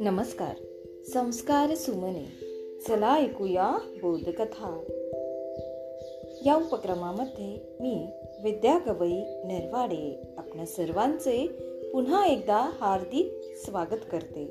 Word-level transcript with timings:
नमस्कार. 0.00 0.54
संस्कार 1.06 1.74
सुमने. 1.74 2.24
चला 2.88 3.16
ऐकूया 3.16 3.76
बोधकथा. 4.02 4.80
या 6.46 6.56
उपक्रमामध्ये 6.56 7.76
मी 7.80 8.06
विद्या 8.42 8.78
गवई 8.86 9.22
नरवाडे 9.44 10.22
आपल्या 10.36 10.66
सर्वांचे 10.66 11.46
पुन्हा 11.92 12.26
एकदा 12.26 12.70
हार्दिक 12.80 13.32
स्वागत 13.66 14.00
करते. 14.12 14.44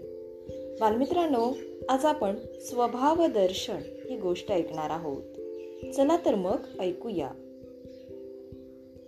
बालमित्रांनो 0.80 1.54
आज 1.90 2.06
आपण 2.06 2.36
स्वभाव 2.62 3.26
दर्शन 3.26 3.78
ही 4.10 4.18
गोष्ट 4.18 4.52
ऐकणार 4.52 4.90
आहोत. 4.90 5.24
चला 5.92 6.18
तर 6.26 6.36
मग 6.36 6.58
ऐकूया. 6.80 7.30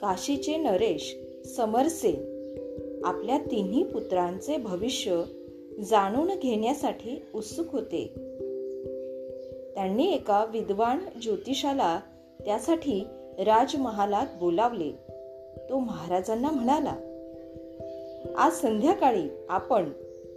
काशीचे 0.02 0.58
नरेश 0.58 1.18
समरसेन 1.46 2.30
आपल्या 3.04 3.38
तिन्ही 3.38 3.84
पुत्रांचे 3.84 4.58
भविष्य 4.58 5.24
जाणून 5.90 6.40
घेण्यासाठी 6.40 7.22
उत्सुक 7.36 7.66
होते. 7.72 8.08
त्यांनी 9.76 10.14
एका 10.14 10.46
विद्वान 10.52 11.00
ज्योतिषाला 11.22 12.00
त्यासाठी 12.46 13.04
राजमहालात 13.40 14.26
बोलावले. 14.40 14.92
तो 15.70 15.80
महाराजांना 15.80 16.50
म्हणाला 16.52 16.96
आज 18.38 18.52
संध्याकाळी 18.52 19.30
आपण 19.50 19.90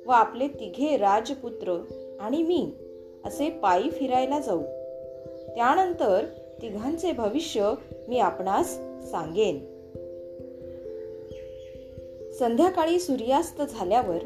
व 0.06 0.11
आपले 0.11 0.48
तिघे 0.48 0.97
राजपुत्र 0.97 1.83
आणि 2.20 2.42
मी 2.42 2.70
असे 3.25 3.51
पायी 3.51 3.91
फिरायला 3.91 4.41
जाऊ. 4.41 4.62
त्यानंतर 5.55 6.25
तिघांचे 6.62 7.12
भविष्य 7.12 7.75
मी 8.09 8.19
आपणास 8.19 8.75
सांगेन. 9.11 9.59
संध्याकाळी 12.39 13.01
सूर्यास्त 13.01 13.62
झाल्यावर 13.62 14.17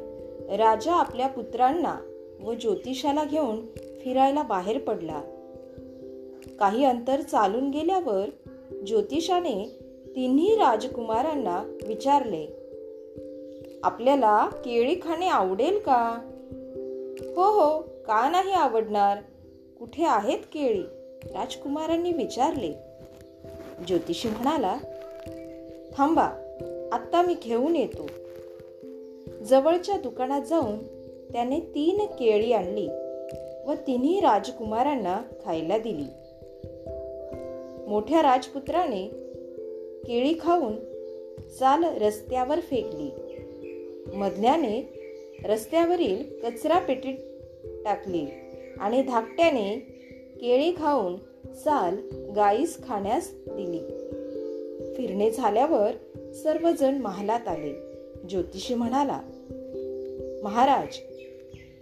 राजा 0.56 0.92
आपल्या 0.92 1.28
पुत्रांना 1.28 1.97
व 2.41 2.52
ज्योतिषाला 2.52 3.25
घेऊन 3.25 3.66
फिरायला 3.77 4.42
बाहेर 4.42 4.78
पडला. 4.78 5.20
काही 6.60 6.84
अंतर 6.84 7.20
चालून 7.20 7.70
गेल्यावर 7.70 8.30
ज्योतिषाने 8.86 9.78
तिन्ही 10.16 10.55
राजकुमारांना 10.55 11.77
विचारले 11.86 12.47
आपल्याला 13.82 14.47
केळी 14.47 14.94
खाणे 14.94 15.27
आवडेल 15.27 15.78
का? 15.78 16.19
हो 17.36 17.42
हो 17.42 17.80
का 17.80 18.30
नाही 18.30 18.53
आवडणार? 18.53 19.19
कुठे 19.78 20.05
आहेत 20.05 20.38
केळी? 20.38 20.82
राजकुमारांनी 21.34 22.12
विचारले. 22.12 22.72
ज्योतिषी 23.86 24.28
म्हणाला 24.28 24.77
थांबा 25.96 26.24
आत्ता 26.92 27.22
मी 27.22 27.34
घेऊन 27.44 27.77
येतो. 27.77 28.06
जवळच्या 29.44 29.97
दुकानात 29.97 30.42
जाऊन 30.42 30.78
त्याने 31.32 31.60
तीन 31.60 32.00
केळी 32.00 32.52
आणली 32.52 32.88
व 33.66 33.74
तिन्ही 33.86 34.20
राजकुमारांना 34.20 35.22
खायला 35.44 35.78
दिली. 35.78 36.06
मोठ्या 37.88 38.22
राजपुत्राने 38.22 39.06
केळी 40.06 40.34
खाऊन 40.41 40.77
चाल 41.60 41.84
रस्त्यावर 41.84 42.60
फेकली. 42.60 43.10
मधल्याने 44.14 44.92
रस्त्यावरील 45.44 46.24
कचरा 46.42 46.78
पेटीत 46.78 47.14
टाकली 47.84 48.27
आणि 48.80 49.02
धाकट्याने 49.02 49.95
केळी 50.40 50.72
खाऊन 50.72 51.16
साल 51.54 51.96
गाईस 52.36 52.78
खाण्यास 52.88 53.30
दिली. 53.46 53.78
फिरणे 54.94 55.30
झाल्यावर 55.30 55.90
सर्वजण 56.32 56.98
महालात 56.98 57.48
आले. 57.48 57.74
ज्योतिषी 58.28 58.74
म्हणाला 58.74 59.20
महाराज 60.42 60.96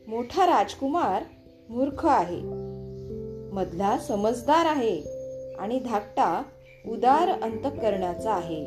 मोठा 0.06 0.46
राजकुमार 0.46 1.22
मूर्ख 1.68 2.06
आहे. 2.06 2.40
मधला 3.52 3.98
समजदार 3.98 4.66
आहे 4.66 5.02
आणि 5.54 5.78
धाकटा 5.78 6.42
उदार 6.88 7.28
अंतकरणाचा 7.28 8.32
आहे. 8.32 8.66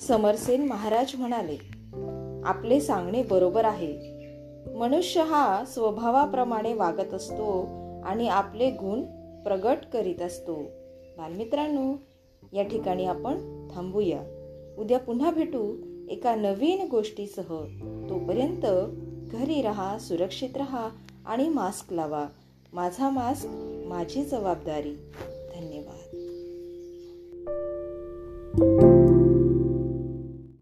समरसेन 0.00 0.66
महाराज 0.66 1.12
म्हणाले 1.18 1.56
आपले 2.44 2.80
सांगणे 2.80 3.22
बरोबर 3.22 3.64
आहे. 3.64 4.13
मनुष्य 4.72 5.22
हा 5.22 5.64
स्वभावाप्रमाणे 5.64 6.74
वागत 6.74 7.14
असतो 7.14 7.68
आणि 8.04 8.28
आपले 8.28 8.70
गुण 8.70 9.02
प्रगट 9.42 9.76
करीत 9.92 10.22
असतो. 10.22 10.54
बालमित्रांनो 11.18 11.94
या 12.52 12.62
ठिकाणी 12.62 13.04
आपण 13.04 13.68
थांबूया. 13.74 14.20
उद्या 14.78 14.98
पुन्हा 14.98 15.30
भेटू 15.30 15.76
एका 16.08 16.34
नवीन 16.34 16.88
गोष्टीसह. 16.90 17.64
तोपर्यंत 18.08 18.66
घरी 19.32 19.62
राहा 19.62 19.98
सुरक्षित 19.98 20.56
राहा 20.56 20.88
आणि 21.26 21.48
मास्क 21.48 21.92
लावा. 21.92 22.26
माझा 22.72 23.10
मास्क 23.10 23.48
माझी 23.86 24.24
जबाबदारी. 24.24 24.94